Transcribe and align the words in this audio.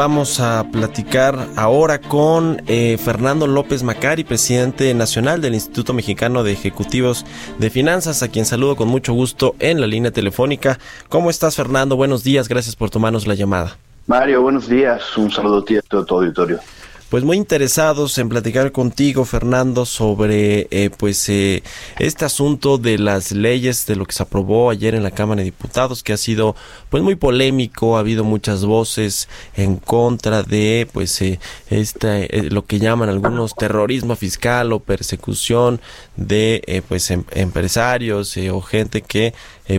Vamos 0.00 0.40
a 0.40 0.64
platicar 0.72 1.48
ahora 1.56 2.00
con 2.00 2.62
eh, 2.68 2.96
Fernando 2.96 3.46
López 3.46 3.82
Macari, 3.82 4.24
presidente 4.24 4.94
nacional 4.94 5.42
del 5.42 5.52
Instituto 5.52 5.92
Mexicano 5.92 6.42
de 6.42 6.52
Ejecutivos 6.52 7.26
de 7.58 7.68
Finanzas, 7.68 8.22
a 8.22 8.28
quien 8.28 8.46
saludo 8.46 8.76
con 8.76 8.88
mucho 8.88 9.12
gusto 9.12 9.54
en 9.58 9.78
la 9.78 9.86
línea 9.86 10.10
telefónica. 10.10 10.78
¿Cómo 11.10 11.28
estás, 11.28 11.54
Fernando? 11.54 11.96
Buenos 11.96 12.24
días, 12.24 12.48
gracias 12.48 12.76
por 12.76 12.88
tomarnos 12.88 13.26
la 13.26 13.34
llamada. 13.34 13.76
Mario, 14.06 14.40
buenos 14.40 14.70
días. 14.70 15.02
Un 15.18 15.30
saludo 15.30 15.58
a 15.58 15.64
ti 15.66 15.76
a 15.76 15.82
todo 15.82 16.06
tu 16.06 16.14
auditorio 16.14 16.60
pues 17.10 17.24
muy 17.24 17.36
interesados 17.36 18.16
en 18.18 18.28
platicar 18.28 18.70
contigo, 18.70 19.24
Fernando, 19.24 19.84
sobre 19.84 20.68
eh, 20.70 20.90
pues 20.96 21.28
eh, 21.28 21.64
este 21.98 22.24
asunto 22.24 22.78
de 22.78 22.98
las 22.98 23.32
leyes, 23.32 23.84
de 23.86 23.96
lo 23.96 24.06
que 24.06 24.12
se 24.12 24.22
aprobó 24.22 24.70
ayer 24.70 24.94
en 24.94 25.02
la 25.02 25.10
Cámara 25.10 25.40
de 25.40 25.46
Diputados, 25.46 26.04
que 26.04 26.12
ha 26.12 26.16
sido 26.16 26.54
pues 26.88 27.02
muy 27.02 27.16
polémico, 27.16 27.96
ha 27.96 28.00
habido 28.00 28.22
muchas 28.22 28.64
voces 28.64 29.28
en 29.56 29.76
contra 29.76 30.44
de 30.44 30.88
pues 30.92 31.20
eh, 31.20 31.40
este, 31.68 32.48
lo 32.48 32.64
que 32.64 32.78
llaman 32.78 33.08
algunos 33.08 33.56
terrorismo 33.56 34.14
fiscal 34.14 34.72
o 34.72 34.78
persecución 34.78 35.80
de 36.14 36.84
pues 36.88 37.10
em, 37.10 37.24
empresarios 37.32 38.36
o 38.52 38.60
gente 38.60 39.02
que 39.02 39.34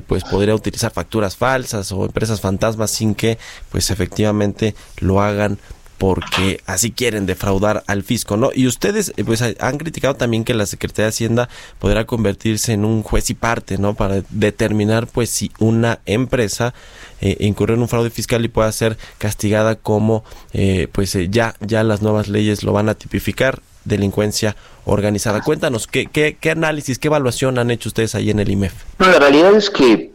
pues 0.08 0.23
podría 0.23 0.55
utilizar 0.55 0.92
facturas 0.92 1.36
falsas 1.36 1.92
o 1.92 2.05
empresas 2.05 2.42
fantasmas 2.42 2.92
sin 2.92 3.16
que 3.16 3.38
pues 3.72 3.89
efectivamente 3.89 4.73
lo 5.00 5.22
hagan 5.22 5.59
porque 6.02 6.61
así 6.66 6.89
quieren 6.89 7.27
defraudar 7.27 7.83
al 7.85 8.02
fisco, 8.02 8.35
¿no? 8.35 8.49
Y 8.55 8.66
ustedes 8.66 9.13
eh, 9.17 9.23
pues 9.23 9.44
han 9.44 9.77
criticado 9.77 10.16
también 10.16 10.43
que 10.43 10.55
la 10.55 10.66
Secretaría 10.66 11.05
de 11.05 11.09
Hacienda 11.09 11.47
podrá 11.77 12.08
convertirse 12.08 12.73
en 12.73 12.85
un 12.85 13.03
juez 13.03 13.30
y 13.30 13.35
parte, 13.35 13.77
¿no? 13.77 13.93
Para 13.93 14.23
determinar 14.31 15.05
pues 15.05 15.30
si 15.30 15.52
una 15.59 15.99
empresa 16.08 16.73
eh, 17.21 17.38
incurrió 17.41 17.75
en 17.75 17.83
un 17.83 17.88
fraude 17.88 18.09
fiscal 18.09 18.43
y 18.43 18.47
pueda 18.47 18.71
ser 18.71 18.97
castigada 19.19 19.75
como 19.75 20.23
eh, 20.53 20.88
pues 20.91 21.16
ya 21.30 21.53
ya 21.59 21.83
las 21.83 22.02
nuevas 22.02 22.30
leyes 22.30 22.63
lo 22.63 22.73
van 22.73 22.89
a 22.89 22.95
tipificar 22.95 23.61
delincuencia 23.86 24.55
organizada. 24.86 25.41
Cuéntanos, 25.41 25.86
¿qué, 25.86 26.08
qué, 26.08 26.36
qué 26.39 26.49
análisis, 26.49 26.97
qué 26.97 27.09
evaluación 27.09 27.59
han 27.59 27.69
hecho 27.69 27.89
ustedes 27.89 28.15
ahí 28.15 28.31
en 28.31 28.39
el 28.39 28.49
IMEF? 28.49 28.73
No, 28.97 29.08
la 29.08 29.19
realidad 29.19 29.53
es 29.53 29.69
que 29.69 30.09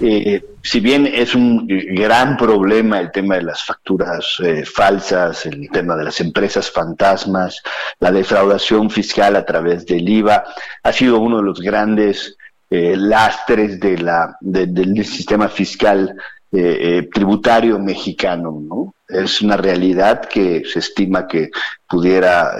eh, 0.00 0.44
si 0.62 0.80
bien 0.80 1.06
es 1.06 1.34
un 1.34 1.66
gran 1.66 2.36
problema 2.36 2.98
el 3.00 3.10
tema 3.10 3.36
de 3.36 3.42
las 3.42 3.64
facturas 3.64 4.36
eh, 4.42 4.64
falsas, 4.64 5.46
el 5.46 5.68
tema 5.70 5.96
de 5.96 6.04
las 6.04 6.20
empresas 6.20 6.70
fantasmas, 6.70 7.62
la 8.00 8.10
defraudación 8.10 8.90
fiscal 8.90 9.36
a 9.36 9.44
través 9.44 9.86
del 9.86 10.08
IVA, 10.08 10.44
ha 10.82 10.92
sido 10.92 11.18
uno 11.18 11.38
de 11.38 11.42
los 11.42 11.60
grandes 11.60 12.36
eh, 12.70 12.96
lastres 12.96 13.78
de 13.80 13.98
la, 13.98 14.36
del 14.40 15.04
sistema 15.04 15.48
fiscal 15.48 16.14
tributario 17.14 17.78
mexicano. 17.78 18.60
¿no? 18.60 18.94
Es 19.08 19.40
una 19.40 19.56
realidad 19.56 20.26
que 20.26 20.64
se 20.66 20.80
estima 20.80 21.26
que 21.26 21.50
pudiera 21.88 22.52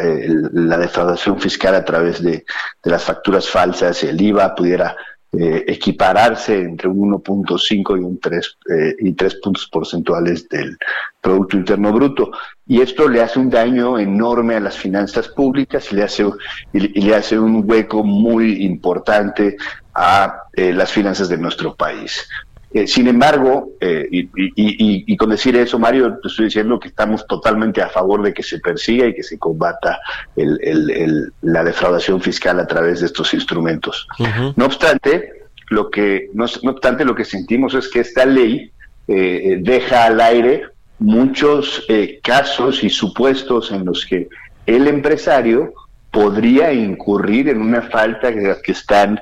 la 0.55 0.79
defraudación 0.79 1.39
fiscal 1.39 1.75
a 1.75 1.85
través 1.85 2.23
de, 2.23 2.47
de 2.83 2.91
las 2.91 3.05
facturas 3.05 3.51
falsas, 3.51 4.03
el 4.03 4.19
IVA, 4.19 4.55
pudiera 4.55 4.97
eh, 5.35 5.65
equipararse 5.67 6.61
entre 6.61 6.89
un 6.89 7.11
1.5 7.11 7.99
y 7.99 8.05
un 8.05 8.21
3 8.21 8.59
eh, 8.69 8.97
y 8.99 9.13
3 9.15 9.37
puntos 9.37 9.67
porcentuales 9.67 10.47
del 10.51 10.77
Producto 11.23 11.57
Interno 11.57 11.91
Bruto. 11.91 12.33
Y 12.67 12.83
esto 12.83 13.09
le 13.09 13.23
hace 13.23 13.39
un 13.39 13.49
daño 13.49 13.99
enorme 13.99 14.57
a 14.57 14.61
las 14.61 14.77
finanzas 14.77 15.29
públicas 15.29 15.91
y 15.91 15.97
le 15.97 16.03
hace, 16.03 16.27
y, 16.75 17.01
le 17.01 17.15
hace 17.15 17.39
un 17.39 17.63
hueco 17.67 18.05
muy 18.05 18.63
importante 18.63 19.57
a 19.95 20.43
eh, 20.53 20.75
las 20.75 20.93
finanzas 20.93 21.31
de 21.31 21.39
nuestro 21.39 21.75
país. 21.75 22.29
Eh, 22.75 22.87
sin 22.87 23.07
embargo, 23.07 23.73
eh, 23.81 24.09
y, 24.11 24.31
y, 24.35 25.17
con 25.17 25.29
decir 25.31 25.55
eso, 25.57 25.79
Mario, 25.79 26.19
te 26.23 26.29
estoy 26.29 26.47
diciendo 26.47 26.81
que 26.81 26.89
estamos 26.89 27.27
totalmente 27.27 27.83
a 27.83 27.89
favor 27.89 28.23
de 28.23 28.33
que 28.33 28.43
se 28.43 28.61
persiga 28.61 29.07
y 29.07 29.15
que 29.15 29.23
se 29.23 29.39
combata 29.39 30.01
la 30.37 31.65
defraudación 31.65 32.23
fiscal 32.23 32.59
a 32.61 32.67
través 32.67 33.01
de 33.01 33.07
estos 33.07 33.35
instrumentos. 33.35 34.09
No 34.57 34.65
obstante, 34.65 35.33
lo 35.69 35.91
que 35.91 36.31
no, 36.33 36.45
obstante 36.45 37.05
lo 37.05 37.15
que 37.15 37.27
sentimos 37.27 37.75
es 37.75 37.89
que 37.89 38.01
esta 38.01 38.25
ley 38.25 38.71
eh, 39.07 39.59
deja 39.61 40.07
al 40.07 40.21
aire 40.21 40.65
muchos 40.99 41.87
casos 42.23 42.83
y 42.85 42.89
supuestos 42.89 43.71
en 43.71 43.85
los 43.85 44.07
que 44.07 44.29
el 44.67 44.87
empresario 44.87 45.75
podría 46.11 46.73
incurrir 46.73 47.49
en 47.49 47.61
una 47.61 47.83
falta 47.83 48.33
que, 48.33 48.73
están 48.73 49.21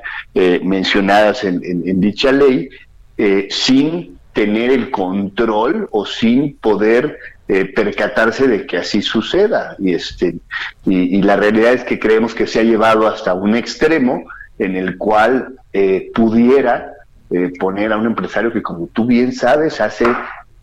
mencionadas 0.63 1.43
en 1.43 2.01
dicha 2.01 2.31
ley 2.31 2.69
eh, 3.23 3.49
sin 3.51 4.17
tener 4.33 4.71
el 4.71 4.91
control 4.91 5.87
o 5.91 6.07
sin 6.07 6.57
poder 6.57 7.19
eh, 7.49 7.67
percatarse 7.67 8.49
de 8.49 8.67
que 8.67 8.79
así 8.79 9.03
suceda. 9.03 9.77
Y, 9.79 9.93
este, 9.93 10.37
y, 10.87 11.21
la 11.21 11.37
realidad 11.37 11.75
es 11.75 11.85
que 11.85 11.99
creemos 11.99 12.35
que 12.35 12.47
se 12.47 12.61
ha 12.61 12.63
llevado 12.63 13.07
hasta 13.07 13.35
un 13.35 13.57
extremo 13.57 14.25
en 14.59 14.75
el 14.75 14.97
cual 14.97 15.57
eh, 15.75 16.11
pudiera 16.15 16.95
poner 17.59 17.93
a 17.93 17.99
un 17.99 18.07
empresario 18.07 18.51
que, 18.55 18.63
como 18.63 18.87
tú 18.87 19.05
bien 19.05 19.35
sabes, 19.35 19.83
hace 19.83 20.07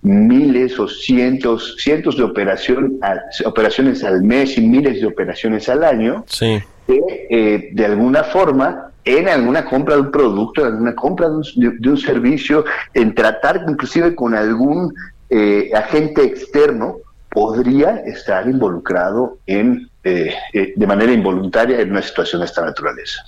miles 0.01 0.79
o 0.79 0.87
cientos, 0.87 1.75
cientos 1.77 2.17
de 2.17 2.23
operación, 2.23 2.99
operaciones 3.45 4.03
al 4.03 4.23
mes 4.23 4.57
y 4.57 4.61
miles 4.61 4.99
de 4.99 5.05
operaciones 5.05 5.69
al 5.69 5.83
año, 5.83 6.25
que 6.39 7.69
de 7.71 7.85
alguna 7.85 8.23
forma 8.23 8.87
en 9.07 9.29
alguna 9.29 9.63
compra 9.63 9.95
de 9.95 10.01
un 10.01 10.11
producto, 10.11 10.61
en 10.61 10.73
alguna 10.73 10.95
compra 10.95 11.29
de 11.29 11.89
un, 11.89 11.97
servicio, 11.97 12.65
en 12.93 13.15
tratar 13.15 13.63
inclusive 13.67 14.13
con 14.13 14.35
algún 14.35 14.93
eh, 15.29 15.71
agente 15.73 16.23
externo, 16.23 16.97
podría 17.29 17.97
estar 18.05 18.47
involucrado 18.47 19.37
en, 19.47 19.89
eh, 20.03 20.33
eh, 20.53 20.73
de 20.75 20.87
manera 20.87 21.13
involuntaria 21.13 21.79
en 21.79 21.91
una 21.91 22.01
situación 22.01 22.41
de 22.41 22.47
esta 22.47 22.65
naturaleza. 22.65 23.23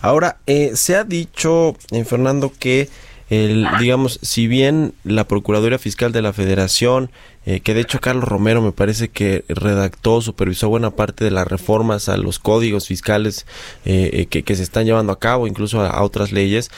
Ahora, 0.00 0.38
se 0.46 0.96
ha 0.96 1.04
dicho, 1.04 1.76
Fernando, 2.06 2.52
que 2.58 2.88
el, 3.30 3.66
digamos, 3.78 4.18
si 4.22 4.46
bien 4.46 4.94
la 5.04 5.24
Procuraduría 5.24 5.78
Fiscal 5.78 6.10
de 6.10 6.22
la 6.22 6.32
Federación 6.32 7.10
eh, 7.46 7.60
que 7.60 7.72
de 7.72 7.80
hecho 7.80 8.00
Carlos 8.00 8.28
Romero 8.28 8.60
me 8.60 8.70
parece 8.70 9.08
que 9.08 9.44
redactó, 9.48 10.20
supervisó 10.20 10.68
buena 10.68 10.90
parte 10.90 11.24
de 11.24 11.30
las 11.30 11.48
reformas 11.48 12.10
a 12.10 12.18
los 12.18 12.38
códigos 12.38 12.86
fiscales 12.86 13.46
eh, 13.86 14.26
eh, 14.30 14.42
que, 14.42 14.56
se 14.56 14.62
están 14.62 14.84
llevando 14.84 15.12
a 15.12 15.18
cabo, 15.18 15.46
incluso 15.46 15.80
a, 15.80 16.02
otras 16.02 16.32
leyes. 16.32 16.70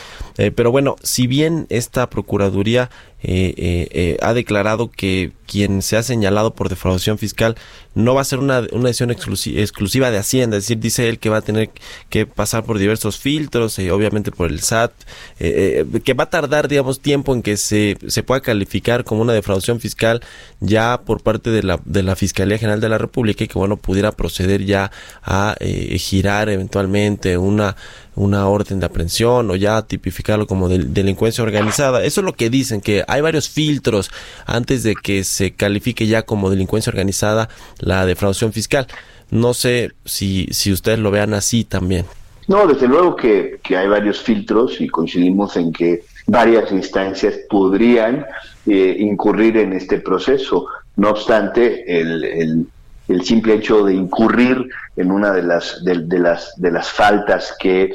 pero 0.55 0.71
bueno, 0.71 0.97
si 1.03 1.27
bien 1.27 1.67
esta 1.69 2.09
Procuraduría 2.09 2.91
ha 3.25 4.35
declarado 4.35 4.91
que 4.91 5.31
quien 5.47 5.81
se 5.83 5.97
ha 5.97 6.03
señalado 6.03 6.55
por 6.55 6.69
defraudación 6.69 7.19
fiscal 7.19 7.57
no 7.95 8.15
va 8.15 8.23
a 8.23 8.25
ser 8.25 8.41
una, 8.41 8.67
una 8.73 8.89
decisión 8.89 9.11
exclusiva 9.13 10.11
de 10.11 10.19
Hacienda, 10.19 10.57
es 10.57 10.65
decir, 10.65 10.79
dice 10.79 11.09
él 11.09 11.19
que 11.21 11.29
va 11.29 11.37
a 11.37 11.43
tener 11.43 11.71
que 12.09 12.27
pasar 12.27 12.65
por 12.65 12.79
diversos 12.79 13.19
filtros, 13.19 13.79
obviamente 13.79 14.33
por 14.33 14.51
el 14.51 14.61
SAT, 14.61 14.93
que 15.39 16.15
va 16.15 16.25
a 16.25 16.31
tardar, 16.31 16.69
digamos, 16.69 17.01
tiempo 17.01 17.33
en 17.35 17.43
que 17.43 17.57
se, 17.57 17.97
se 18.09 18.23
pueda 18.23 18.41
calificar 18.41 19.05
como 19.05 19.23
una 19.23 19.33
defraudación 19.33 19.79
fiscal 19.79 20.21
ya 20.63 21.03
por 21.05 21.23
parte 21.23 21.51
de 21.51 21.63
la, 21.63 21.81
de 21.85 22.03
la 22.03 22.17
Fiscalía 22.17 22.57
General 22.57 22.81
de 22.81 22.89
la 22.89 22.99
República 22.99 23.45
y 23.45 23.49
que 23.49 23.59
bueno 23.59 23.77
pudiera 23.77 24.13
proceder 24.13 24.65
ya 24.65 24.91
a 25.23 25.57
eh, 25.61 25.99
girar 25.99 26.49
eventualmente 26.49 27.37
una 27.37 27.77
una 28.15 28.47
orden 28.49 28.79
de 28.79 28.87
aprehensión 28.87 29.51
o 29.51 29.57
ya 29.57 29.83
tipificarlo 29.83 30.47
como 30.47 30.69
delincuencia 30.69 31.43
organizada. 31.43 32.05
Eso 32.05 32.21
es 32.21 32.25
lo 32.25 32.35
que 32.35 32.51
dicen, 32.51 32.81
que 32.81 33.05
hay 33.09 33.23
varios 33.23 33.49
filtros 33.49 34.11
antes 34.47 34.83
de 34.83 34.95
que 34.95 35.25
se 35.25 35.53
califique 35.53 36.07
ya 36.07 36.23
como 36.23 36.51
delincuencia 36.51 36.91
organizada 36.91 37.49
la 37.79 38.05
defraudación 38.05 38.53
fiscal. 38.53 38.87
No 39.31 39.55
sé 39.55 39.93
si, 40.05 40.47
si 40.51 40.73
ustedes 40.73 40.99
lo 40.99 41.11
vean 41.11 41.33
así 41.33 41.65
también. 41.65 42.05
No, 42.49 42.67
desde 42.67 42.87
luego 42.87 43.17
que, 43.17 43.61
que 43.63 43.77
hay 43.77 43.89
varios 43.89 44.21
filtros 44.21 44.79
y 44.81 44.89
coincidimos 44.89 45.57
en 45.57 45.73
que 45.73 46.03
varias 46.27 46.71
instancias 46.71 47.35
podrían 47.49 48.27
eh, 48.67 48.97
incurrir 48.99 49.57
en 49.57 49.73
este 49.73 49.99
proceso. 49.99 50.67
No 50.97 51.11
obstante, 51.11 51.85
el, 52.01 52.67
el, 53.09 53.25
simple 53.25 53.55
hecho 53.55 53.85
de 53.85 53.95
incurrir 53.95 54.69
en 54.97 55.11
una 55.11 55.33
de 55.33 55.43
las, 55.43 55.85
de, 55.85 56.19
las, 56.19 56.55
de 56.57 56.71
las 56.71 56.91
faltas 56.91 57.55
que, 57.59 57.93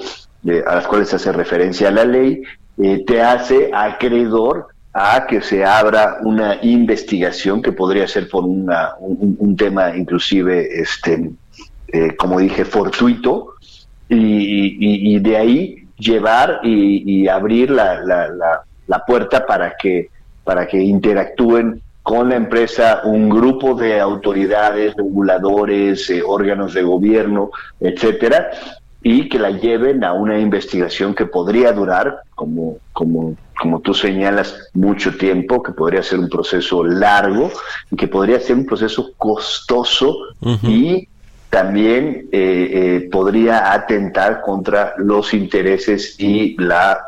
a 0.66 0.76
las 0.76 0.88
cuales 0.88 1.14
hace 1.14 1.32
referencia 1.32 1.90
la 1.90 2.06
ley, 2.06 2.44
eh, 2.78 3.04
te 3.06 3.22
hace 3.22 3.72
acreedor 3.74 4.68
a 4.94 5.26
que 5.28 5.42
se 5.42 5.64
abra 5.66 6.18
una 6.22 6.60
investigación 6.62 7.62
que 7.62 7.72
podría 7.72 8.08
ser 8.08 8.30
por 8.30 8.44
una, 8.44 8.96
un, 9.00 9.56
tema 9.56 9.96
inclusive, 9.96 10.82
este, 10.82 11.32
eh, 11.88 12.16
como 12.16 12.40
dije, 12.40 12.66
fortuito, 12.66 13.54
y, 14.10 15.20
de 15.20 15.38
ahí 15.38 15.88
llevar 15.98 16.62
y, 16.64 17.28
abrir 17.28 17.72
la, 17.72 18.02
la, 18.88 19.06
puerta 19.06 19.46
para 19.46 19.76
que, 19.76 20.10
para 20.48 20.66
que 20.66 20.82
interactúen 20.82 21.82
con 22.02 22.30
la 22.30 22.38
empresa 22.38 23.02
un 23.04 23.28
grupo 23.28 23.76
de 23.76 24.00
autoridades, 24.00 24.96
reguladores, 24.96 26.10
eh, 26.10 26.24
órganos 26.26 26.74
de 26.74 26.84
gobierno, 26.84 27.52
etcétera, 27.82 28.52
y 29.04 29.28
que 29.28 29.40
la 29.40 29.52
lleven 29.52 30.06
a 30.06 30.14
una 30.14 30.40
investigación 30.40 31.14
que 31.14 31.26
podría 31.26 31.74
durar, 31.74 32.22
como, 32.34 32.78
como, 32.94 33.36
como 33.60 33.82
tú 33.82 33.94
señalas, 33.94 34.70
mucho 34.74 35.18
tiempo, 35.18 35.62
que 35.62 35.74
podría 35.74 36.02
ser 36.02 36.20
un 36.20 36.30
proceso 36.30 36.82
largo 36.82 37.52
y 37.92 37.98
que 37.98 38.08
podría 38.08 38.40
ser 38.40 38.56
un 38.56 38.66
proceso 38.66 39.12
costoso 39.18 40.16
y 40.64 41.10
también 41.50 42.30
eh, 42.32 42.70
eh, 43.02 43.10
podría 43.12 43.74
atentar 43.74 44.40
contra 44.40 44.94
los 44.98 45.34
intereses 45.34 46.16
y 46.18 46.56
la, 46.58 47.06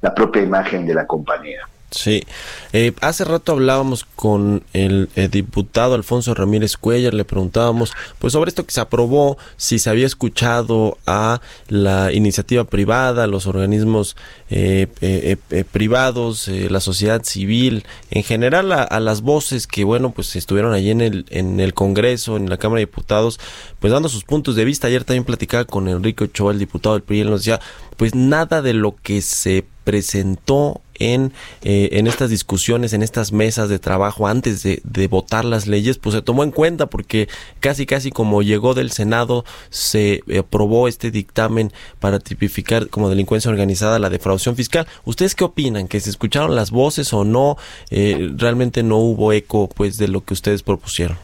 la 0.00 0.12
propia 0.12 0.42
imagen 0.42 0.84
de 0.86 0.94
la 0.94 1.06
compañía. 1.06 1.68
Sí, 1.94 2.24
eh, 2.72 2.92
hace 3.00 3.24
rato 3.24 3.52
hablábamos 3.52 4.04
con 4.16 4.64
el, 4.72 5.08
eh, 5.14 5.28
diputado 5.28 5.94
Alfonso 5.94 6.34
Ramírez 6.34 6.76
Cuellar, 6.76 7.14
le 7.14 7.24
preguntábamos 7.24 7.92
pues 8.18 8.32
sobre 8.32 8.48
esto 8.48 8.66
que 8.66 8.72
se 8.72 8.80
aprobó, 8.80 9.38
si 9.56 9.78
se 9.78 9.90
había 9.90 10.04
escuchado 10.04 10.98
a 11.06 11.40
la 11.68 12.12
iniciativa 12.12 12.64
privada, 12.64 13.28
los 13.28 13.46
organismos 13.46 14.16
eh, 14.50 15.36
privados, 15.70 16.48
la 16.48 16.80
sociedad 16.80 17.22
civil, 17.22 17.84
en 18.10 18.24
general 18.24 18.72
a, 18.72 18.98
las 18.98 19.20
voces 19.20 19.68
que 19.68 19.84
bueno 19.84 20.10
pues 20.10 20.34
estuvieron 20.34 20.72
allí 20.72 20.90
en 20.90 21.00
el, 21.00 21.26
en 21.30 21.60
el 21.60 21.74
Congreso, 21.74 22.36
en 22.36 22.50
la 22.50 22.56
Cámara 22.56 22.80
de 22.80 22.86
Diputados, 22.86 23.38
pues 23.78 23.92
dando 23.92 24.08
sus 24.08 24.24
puntos 24.24 24.56
de 24.56 24.64
vista. 24.64 24.88
Ayer 24.88 25.04
también 25.04 25.24
platicaba 25.24 25.64
con 25.64 25.86
Enrique 25.86 26.24
Ochoa, 26.24 26.52
el 26.52 26.58
diputado 26.58 26.96
del 26.96 27.04
PRI, 27.04 27.20
él 27.20 27.30
nos 27.30 27.42
decía 27.42 27.60
pues 27.96 28.16
nada 28.16 28.62
de 28.62 28.72
lo 28.72 28.96
que 28.96 29.22
se 29.22 29.64
presentó 29.84 30.80
en, 30.98 31.32
eh, 31.62 31.90
en 31.92 32.06
estas 32.06 32.30
discusiones, 32.30 32.92
en 32.92 33.02
estas 33.02 33.32
mesas 33.32 33.68
de 33.68 33.78
trabajo 33.78 34.26
antes 34.26 34.62
de, 34.62 34.80
votar 35.08 35.44
las 35.44 35.66
leyes, 35.66 35.98
pues 35.98 36.14
se 36.14 36.22
tomó 36.22 36.44
en 36.44 36.50
cuenta 36.50 36.86
porque 36.86 37.28
casi 37.60 37.84
casi 37.86 38.10
como 38.10 38.42
llegó 38.42 38.74
del 38.74 38.90
Senado 38.90 39.44
se 39.70 40.22
aprobó 40.38 40.88
este 40.88 41.10
dictamen 41.10 41.72
para 42.00 42.18
tipificar 42.18 42.88
como 42.88 43.10
delincuencia 43.10 43.50
organizada 43.50 43.98
la 43.98 44.10
defraudación 44.10 44.56
fiscal. 44.56 44.86
¿Ustedes 45.04 45.34
qué 45.34 45.44
opinan? 45.44 45.88
¿Que 45.88 46.00
se 46.00 46.10
escucharon 46.10 46.56
las 46.56 46.70
voces 46.70 47.12
o 47.12 47.24
no? 47.24 47.56
Eh, 47.90 48.32
realmente 48.36 48.82
no 48.82 48.96
hubo 48.96 49.32
eco 49.32 49.68
pues 49.68 49.98
de 49.98 50.08
lo 50.08 50.24
que 50.24 50.34
ustedes 50.34 50.62
propusieron. 50.62 51.18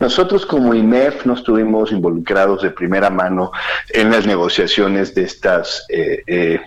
Nosotros 0.00 0.44
como 0.44 0.74
IMEF 0.74 1.24
no 1.24 1.34
estuvimos 1.34 1.92
involucrados 1.92 2.62
de 2.62 2.70
primera 2.70 3.10
mano 3.10 3.50
en 3.90 4.10
las 4.10 4.26
negociaciones 4.26 5.14
de 5.14 5.22
estas 5.22 5.86
eh, 5.88 6.60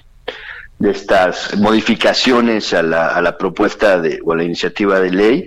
de 0.79 0.91
estas 0.91 1.57
modificaciones 1.57 2.73
a 2.73 2.83
la, 2.83 3.07
a 3.07 3.21
la 3.21 3.37
propuesta 3.37 3.99
de, 3.99 4.19
o 4.23 4.33
a 4.33 4.35
la 4.35 4.43
iniciativa 4.43 4.99
de 4.99 5.11
ley, 5.11 5.45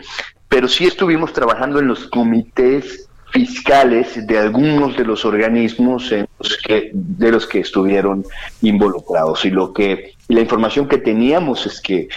pero 0.48 0.66
sí 0.66 0.86
estuvimos 0.86 1.32
trabajando 1.32 1.78
en 1.78 1.86
los 1.86 2.08
comités 2.08 3.08
fiscales 3.30 4.26
de 4.26 4.38
algunos 4.38 4.96
de 4.96 5.04
los 5.04 5.24
organismos 5.24 6.10
de 6.10 7.30
los 7.30 7.46
que 7.46 7.60
estuvieron 7.60 8.24
involucrados. 8.60 9.44
Y 9.44 9.50
lo 9.50 9.72
que 9.72 10.14
la 10.28 10.40
información 10.40 10.88
que 10.88 10.98
teníamos 10.98 11.66
es 11.66 11.80
que, 11.80 12.08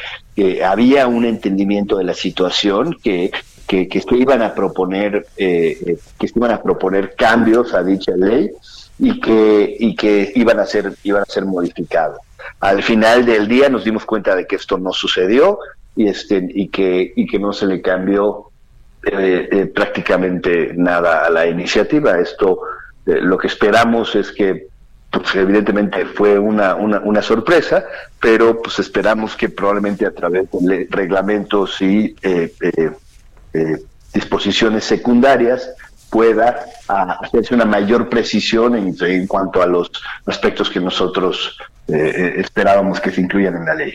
había 0.65 1.05
un 1.05 1.25
entendimiento 1.25 1.97
de 1.97 2.05
la 2.05 2.15
situación, 2.15 2.97
que, 3.03 3.31
que, 3.67 3.87
que 3.87 4.01
se 4.01 4.15
iban 4.15 4.41
a 4.41 4.55
proponer, 4.55 5.27
eh, 5.37 5.77
eh, 5.85 5.97
que 6.19 6.27
se 6.27 6.33
iban 6.39 6.51
a 6.51 6.61
proponer 6.61 7.13
cambios 7.15 7.75
a 7.75 7.83
dicha 7.83 8.13
ley 8.17 8.49
y 8.97 9.19
que, 9.19 9.77
y 9.79 9.95
que 9.95 10.31
iban 10.35 10.59
a 10.59 10.65
ser, 10.65 10.95
iban 11.03 11.21
a 11.21 11.25
ser 11.25 11.45
modificados. 11.45 12.17
Al 12.63 12.81
final 12.81 13.25
del 13.25 13.49
día 13.49 13.67
nos 13.67 13.83
dimos 13.83 14.05
cuenta 14.05 14.37
de 14.37 14.47
que 14.47 14.55
esto 14.55 14.77
no 14.77 14.93
sucedió 14.93 15.59
y, 15.97 16.07
este, 16.07 16.47
y, 16.47 16.69
que, 16.69 17.11
y 17.13 17.27
que 17.27 17.37
no 17.37 17.51
se 17.51 17.65
le 17.65 17.81
cambió 17.81 18.51
eh, 19.05 19.49
eh, 19.51 19.65
prácticamente 19.65 20.71
nada 20.73 21.25
a 21.25 21.29
la 21.29 21.45
iniciativa. 21.45 22.17
Esto 22.19 22.61
eh, 23.05 23.19
lo 23.19 23.37
que 23.37 23.47
esperamos 23.47 24.15
es 24.15 24.31
que 24.31 24.67
pues 25.11 25.35
evidentemente 25.35 26.05
fue 26.05 26.39
una, 26.39 26.75
una, 26.75 27.01
una, 27.01 27.21
sorpresa, 27.21 27.83
pero 28.21 28.61
pues 28.61 28.79
esperamos 28.79 29.35
que 29.35 29.49
probablemente 29.49 30.05
a 30.05 30.11
través 30.11 30.47
de 30.49 30.87
reglamentos 30.89 31.81
y 31.81 32.15
disposiciones 34.13 34.85
secundarias 34.85 35.69
pueda 36.09 36.65
hacerse 36.87 37.53
una 37.53 37.65
mayor 37.65 38.09
precisión 38.09 38.75
en, 38.75 39.27
cuanto 39.27 39.61
a 39.61 39.67
los 39.67 39.91
aspectos 40.25 40.69
que 40.69 40.79
nosotros 40.79 41.57
eh, 41.87 42.35
esperábamos 42.37 42.99
que 42.99 43.11
se 43.11 43.21
incluyan 43.21 43.55
en 43.55 43.65
la 43.65 43.75
ley. 43.75 43.93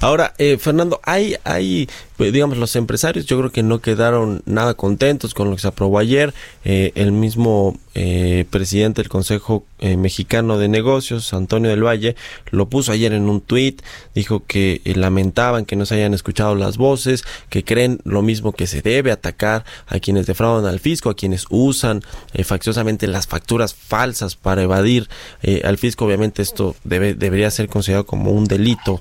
Ahora, 0.00 0.32
eh, 0.38 0.56
Fernando, 0.56 0.98
hay, 1.04 1.36
hay 1.44 1.88
pues, 2.20 2.34
digamos, 2.34 2.58
los 2.58 2.76
empresarios 2.76 3.24
yo 3.24 3.38
creo 3.38 3.50
que 3.50 3.62
no 3.62 3.80
quedaron 3.80 4.42
nada 4.44 4.74
contentos 4.74 5.32
con 5.32 5.48
lo 5.48 5.56
que 5.56 5.62
se 5.62 5.68
aprobó 5.68 5.98
ayer. 5.98 6.34
Eh, 6.66 6.92
el 6.94 7.12
mismo 7.12 7.78
eh, 7.94 8.44
presidente 8.50 9.00
del 9.00 9.08
Consejo 9.08 9.64
eh, 9.78 9.96
Mexicano 9.96 10.58
de 10.58 10.68
Negocios, 10.68 11.32
Antonio 11.32 11.70
del 11.70 11.82
Valle, 11.82 12.16
lo 12.50 12.68
puso 12.68 12.92
ayer 12.92 13.14
en 13.14 13.30
un 13.30 13.40
tuit, 13.40 13.80
dijo 14.14 14.44
que 14.46 14.82
lamentaban 14.84 15.64
que 15.64 15.76
no 15.76 15.86
se 15.86 15.94
hayan 15.94 16.12
escuchado 16.12 16.54
las 16.56 16.76
voces, 16.76 17.24
que 17.48 17.64
creen 17.64 18.00
lo 18.04 18.20
mismo 18.20 18.52
que 18.52 18.66
se 18.66 18.82
debe 18.82 19.12
atacar 19.12 19.64
a 19.86 19.98
quienes 19.98 20.26
defraudan 20.26 20.66
al 20.66 20.78
fisco, 20.78 21.08
a 21.08 21.16
quienes 21.16 21.46
usan 21.48 21.69
facciosamente 22.44 23.06
las 23.06 23.26
facturas 23.26 23.74
falsas 23.74 24.36
para 24.36 24.62
evadir 24.62 25.08
al 25.64 25.78
fisco. 25.78 26.06
Obviamente 26.06 26.42
esto 26.42 26.76
debe, 26.84 27.14
debería 27.14 27.50
ser 27.50 27.68
considerado 27.68 28.06
como 28.06 28.30
un 28.30 28.44
delito 28.44 29.00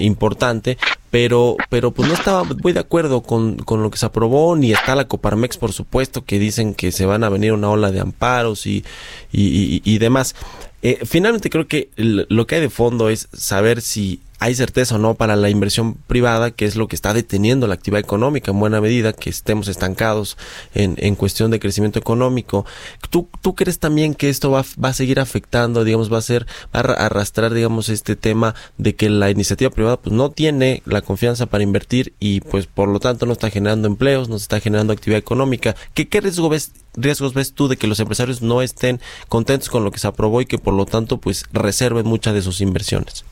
importante, 0.00 0.78
pero, 1.10 1.56
pero 1.70 1.90
pues 1.92 2.08
no 2.08 2.14
estaba 2.14 2.44
muy 2.44 2.72
de 2.72 2.80
acuerdo 2.80 3.22
con, 3.22 3.56
con, 3.56 3.82
lo 3.82 3.90
que 3.90 3.98
se 3.98 4.06
aprobó, 4.06 4.56
ni 4.56 4.72
está 4.72 4.94
la 4.94 5.08
Coparmex, 5.08 5.56
por 5.56 5.72
supuesto, 5.72 6.24
que 6.24 6.38
dicen 6.38 6.74
que 6.74 6.92
se 6.92 7.06
van 7.06 7.24
a 7.24 7.28
venir 7.28 7.52
una 7.52 7.70
ola 7.70 7.90
de 7.90 8.00
amparos 8.00 8.66
y, 8.66 8.84
y, 9.32 9.80
y, 9.84 9.98
demás. 9.98 10.34
Eh, 10.82 11.00
finalmente 11.04 11.50
creo 11.50 11.66
que 11.66 11.90
lo 11.96 12.46
que 12.46 12.56
hay 12.56 12.60
de 12.60 12.70
fondo 12.70 13.08
es 13.08 13.28
saber 13.32 13.80
si 13.80 14.20
hay 14.38 14.54
certeza 14.54 14.96
o 14.96 14.98
no 14.98 15.14
para 15.14 15.36
la 15.36 15.50
inversión 15.50 15.94
privada, 15.94 16.50
que 16.50 16.64
es 16.64 16.76
lo 16.76 16.88
que 16.88 16.96
está 16.96 17.12
deteniendo 17.12 17.66
la 17.66 17.74
actividad 17.74 18.00
económica 18.00 18.50
en 18.50 18.60
buena 18.60 18.80
medida, 18.80 19.12
que 19.12 19.30
estemos 19.30 19.68
estancados 19.68 20.36
en, 20.74 20.94
en 20.98 21.16
cuestión 21.16 21.50
de 21.50 21.60
crecimiento 21.60 21.98
económico. 21.98 22.64
¿Tú, 23.10 23.28
¿Tú 23.42 23.54
crees 23.54 23.78
también 23.78 24.14
que 24.14 24.28
esto 24.28 24.50
va, 24.50 24.64
va 24.82 24.90
a 24.90 24.94
seguir 24.94 25.20
afectando, 25.20 25.84
digamos, 25.84 26.12
va 26.12 26.18
a 26.18 26.22
ser, 26.22 26.46
va 26.74 26.80
a 26.80 27.06
arrastrar, 27.06 27.52
digamos, 27.52 27.88
este 27.88 28.16
tema 28.16 28.54
de 28.76 28.94
que 28.94 29.10
la 29.10 29.30
iniciativa 29.30 29.70
privada 29.70 29.96
pues 29.96 30.14
no 30.14 30.30
tiene 30.30 30.82
la 30.84 31.02
confianza 31.02 31.46
para 31.46 31.64
invertir 31.64 32.12
y 32.20 32.40
pues 32.40 32.66
por 32.66 32.88
lo 32.88 33.00
tanto 33.00 33.26
no 33.26 33.32
está 33.32 33.50
generando 33.50 33.88
empleos, 33.88 34.28
no 34.28 34.36
está 34.36 34.60
generando 34.60 34.92
actividad 34.92 35.18
económica? 35.18 35.74
¿Qué, 35.94 36.08
qué 36.08 36.20
riesgo 36.20 36.48
ves, 36.48 36.72
riesgos 36.94 37.34
ves 37.34 37.52
tú 37.52 37.68
de 37.68 37.76
que 37.76 37.86
los 37.86 38.00
empresarios 38.00 38.42
no 38.42 38.62
estén 38.62 39.00
contentos 39.28 39.68
con 39.68 39.84
lo 39.84 39.90
que 39.90 39.98
se 39.98 40.06
aprobó 40.06 40.40
y 40.40 40.46
que 40.46 40.58
por 40.58 40.74
lo 40.74 40.86
tanto 40.86 41.18
pues 41.18 41.44
reserven 41.52 42.06
muchas 42.06 42.34
de 42.34 42.42
sus 42.42 42.60
inversiones? 42.60 43.24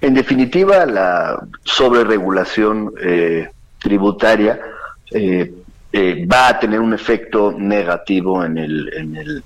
En 0.00 0.14
definitiva, 0.14 0.86
la 0.86 1.40
sobreregulación 1.64 2.92
eh, 3.00 3.48
tributaria 3.78 4.60
eh, 5.10 5.52
eh, 5.92 6.26
va 6.26 6.48
a 6.48 6.58
tener 6.58 6.80
un 6.80 6.94
efecto 6.94 7.54
negativo 7.56 8.44
en, 8.44 8.58
el, 8.58 8.92
en, 8.94 9.16
el, 9.16 9.42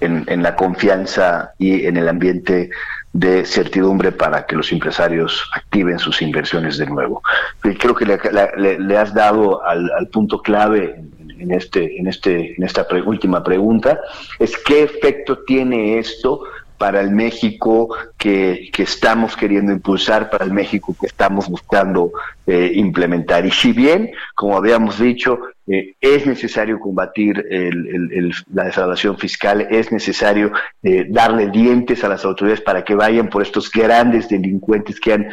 en, 0.00 0.42
la 0.42 0.54
confianza 0.54 1.52
y 1.58 1.86
en 1.86 1.96
el 1.96 2.08
ambiente 2.08 2.70
de 3.12 3.44
certidumbre 3.44 4.12
para 4.12 4.46
que 4.46 4.56
los 4.56 4.72
empresarios 4.72 5.48
activen 5.54 5.98
sus 5.98 6.22
inversiones 6.22 6.78
de 6.78 6.86
nuevo. 6.86 7.22
creo 7.60 7.94
que 7.94 8.06
le, 8.06 8.96
has 8.96 9.14
dado 9.14 9.64
al, 9.64 10.08
punto 10.12 10.40
clave 10.42 10.96
en, 11.38 11.50
este, 11.52 11.98
en, 11.98 12.06
este, 12.06 12.54
en 12.56 12.64
esta 12.64 12.86
última 13.04 13.42
pregunta, 13.42 14.00
es 14.38 14.56
qué 14.58 14.82
efecto 14.82 15.38
tiene 15.44 15.98
esto 15.98 16.42
para 16.78 17.00
el 17.00 17.10
México 17.10 17.94
que, 18.18 18.70
estamos 18.76 19.36
queriendo 19.36 19.72
impulsar, 19.72 20.30
para 20.30 20.44
el 20.44 20.52
México 20.52 20.94
que 20.98 21.06
estamos 21.06 21.48
buscando 21.48 22.12
eh, 22.46 22.72
implementar. 22.74 23.46
Y 23.46 23.50
si 23.50 23.72
bien, 23.72 24.10
como 24.34 24.56
habíamos 24.56 24.98
dicho, 24.98 25.38
eh, 25.66 25.94
es 26.00 26.26
necesario 26.26 26.78
combatir 26.78 27.44
la 28.52 28.64
defraudación 28.64 29.16
fiscal, 29.18 29.66
es 29.70 29.92
necesario 29.92 30.52
eh, 30.82 31.06
darle 31.08 31.48
dientes 31.48 32.04
a 32.04 32.08
las 32.08 32.24
autoridades 32.24 32.60
para 32.60 32.84
que 32.84 32.94
vayan 32.94 33.28
por 33.28 33.42
estos 33.42 33.70
grandes 33.70 34.28
delincuentes 34.28 35.00
que 35.00 35.12
han 35.12 35.28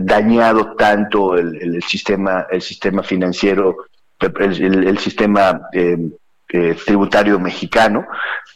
dañado 0.00 0.74
tanto 0.74 1.36
el, 1.36 1.82
sistema, 1.82 2.46
el 2.50 2.60
sistema 2.62 3.02
financiero, 3.02 3.86
el, 4.20 4.98
sistema 4.98 5.60
tributario 6.48 7.38
mexicano, 7.38 8.06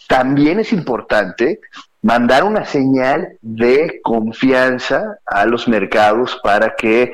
también 0.08 0.60
es 0.60 0.72
importante 0.72 1.60
mandar 2.02 2.44
una 2.44 2.64
señal 2.64 3.36
de 3.42 4.00
confianza 4.02 5.18
a 5.26 5.44
los 5.46 5.68
mercados 5.68 6.38
para 6.42 6.74
que 6.76 7.12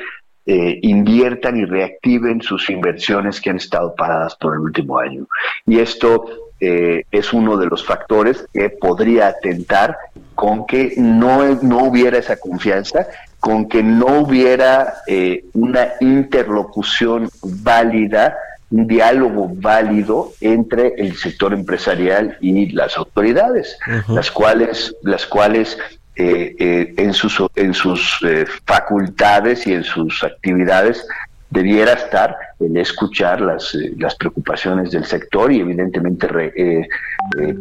eh, 0.49 0.78
inviertan 0.83 1.56
y 1.56 1.64
reactiven 1.64 2.40
sus 2.40 2.71
inversiones 2.71 3.40
que 3.40 3.50
han 3.50 3.56
estado 3.56 3.97
paradas 3.97 4.37
por 4.37 4.54
el 4.54 4.61
último 4.61 4.99
año. 4.99 5.26
Y 5.66 5.80
esto 5.80 6.25
eh, 6.61 7.02
es 7.11 7.33
uno 7.33 7.56
de 7.56 7.66
los 7.66 7.85
factores 7.85 8.47
que 8.52 8.71
podría 8.71 9.26
atentar 9.26 9.97
con 10.37 10.64
que 10.64 10.95
no, 10.99 11.45
no 11.62 11.78
hubiera 11.78 12.18
esa 12.18 12.37
confianza, 12.37 13.09
con 13.40 13.68
que 13.68 13.83
no 13.83 14.21
hubiera 14.21 14.95
eh, 15.09 15.47
una 15.54 15.95
interlocución 15.99 17.28
válida 17.42 18.37
un 18.70 18.87
diálogo 18.87 19.50
válido 19.54 20.32
entre 20.40 20.94
el 20.96 21.16
sector 21.16 21.52
empresarial 21.52 22.37
y 22.40 22.70
las 22.70 22.96
autoridades, 22.96 23.78
las 24.08 24.30
cuales, 24.30 24.94
las 25.02 25.26
cuales 25.26 25.78
eh, 26.16 26.56
eh, 26.58 26.94
en 26.96 27.12
sus, 27.12 27.42
en 27.54 27.75
sus 27.75 28.18
eh, 28.26 28.46
facultades 28.64 29.66
y 29.66 29.75
en 29.75 29.85
sus 29.85 30.25
actividades 30.25 31.06
debiera 31.50 31.92
estar 31.92 32.35
en 32.58 32.76
escuchar 32.78 33.40
las, 33.40 33.76
las 33.99 34.16
preocupaciones 34.16 34.90
del 34.90 35.04
sector 35.04 35.52
y 35.52 35.61
evidentemente 35.61 36.88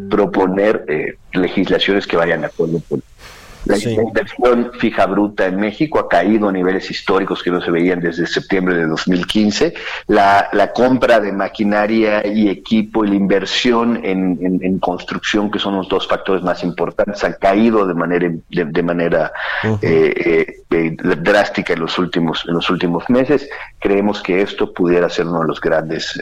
proponer 0.10 1.18
legislaciones 1.34 2.08
que 2.08 2.18
vayan 2.18 2.46
a 2.46 2.48
acuerdo 2.48 2.82
con, 2.90 3.04
la 3.66 3.78
inversión 3.78 4.72
fija 4.80 5.06
bruta 5.06 5.46
en 5.46 5.58
México 5.58 6.00
ha 6.00 6.08
caído 6.08 6.50
a 6.50 6.52
niveles 6.52 6.90
históricos 6.90 7.42
que 7.42 7.52
no 7.52 7.62
se 7.62 7.72
veían 7.72 8.00
desde 8.00 8.28
septiembre 8.28 8.76
de 8.76 8.88
2015. 8.88 9.74
La, 10.08 10.50
la 10.52 10.72
compra 10.72 11.20
de 11.20 11.32
maquinaria 11.32 12.26
y 12.26 12.50
equipo 12.50 13.04
y 13.04 13.10
la 13.10 13.16
inversión 13.16 14.00
en, 14.04 14.38
en, 14.62 14.80
construcción, 14.80 15.50
que 15.50 15.60
son 15.60 15.76
los 15.76 15.90
dos 15.90 16.08
factores 16.08 16.44
más 16.44 16.64
importantes, 16.64 17.24
han 17.24 17.34
caído 17.34 17.86
de 17.88 17.94
manera, 17.94 18.30
de, 18.50 18.84
manera 18.84 19.32
eh, 19.82 20.14
eh, 20.16 20.46
eh, 20.70 20.96
drástica 21.00 21.74
en 21.74 21.80
los 21.80 21.98
últimos 21.98 22.46
en 22.48 22.54
los 22.54 22.70
últimos 22.70 23.10
meses. 23.10 23.50
Creemos 23.80 24.22
que 24.22 24.42
esto 24.42 24.74
pudiera 24.74 25.10
ser 25.10 25.26
uno 25.28 25.42
de 25.42 25.48
los 25.48 25.60
grandes 25.60 26.20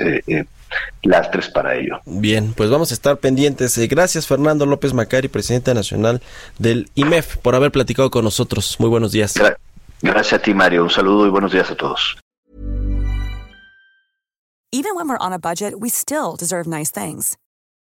lastres 1.04 1.50
para 1.50 1.76
ello. 1.76 2.00
Bien, 2.06 2.54
pues 2.54 2.70
vamos 2.70 2.92
a 2.92 2.94
estar 2.94 3.18
pendientes. 3.18 3.78
Eh, 3.78 3.88
gracias 3.88 4.28
Fernando 4.28 4.66
López 4.66 4.94
Macari, 4.94 5.28
presidente 5.28 5.74
nacional 5.74 6.22
del 6.60 6.90
IMEF, 6.96 7.33
por 7.42 7.56
haber 7.56 7.72
platicado 7.72 8.10
con 8.10 8.24
nosotros. 8.24 8.78
Muy 8.80 8.90
buenos 8.90 9.12
días. 9.12 9.34
gracias 10.02 10.34
a 10.34 10.44
ti, 10.44 10.54
Mario. 10.54 10.84
Un 10.84 10.90
saludo 10.90 11.28
y 11.28 11.30
buenos 11.30 11.52
días 11.52 11.70
a 11.72 11.76
todos. 11.76 12.16
Even 14.76 14.96
when 14.96 15.08
we're 15.08 15.18
on 15.20 15.34
a 15.34 15.38
budget, 15.38 15.80
we 15.80 15.88
still 15.88 16.36
deserve 16.36 16.66
nice 16.66 16.90
things. 16.90 17.38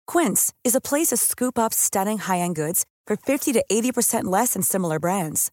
Quince 0.06 0.50
is 0.64 0.74
a 0.74 0.80
place 0.80 1.08
to 1.08 1.16
scoop 1.18 1.58
up 1.58 1.74
stunning 1.74 2.16
high-end 2.16 2.56
goods 2.56 2.86
for 3.06 3.16
50 3.16 3.52
to 3.52 3.62
80% 3.70 4.24
less 4.24 4.54
than 4.54 4.62
similar 4.62 4.98
brands. 4.98 5.52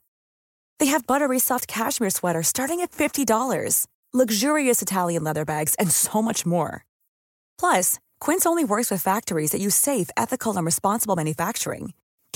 They 0.79 0.85
have 0.85 1.05
buttery 1.05 1.39
soft 1.39 1.67
cashmere 1.67 2.11
sweaters 2.11 2.47
starting 2.47 2.79
at 2.79 2.91
$50, 2.91 3.87
luxurious 4.13 4.81
Italian 4.81 5.25
leather 5.25 5.43
bags, 5.43 5.75
and 5.75 5.91
so 5.91 6.21
much 6.21 6.45
more. 6.45 6.85
Plus, 7.59 7.99
Quince 8.21 8.45
only 8.45 8.63
works 8.63 8.89
with 8.89 9.01
factories 9.01 9.51
that 9.51 9.59
use 9.59 9.75
safe, 9.75 10.09
ethical, 10.15 10.55
and 10.55 10.65
responsible 10.65 11.17
manufacturing. 11.17 11.93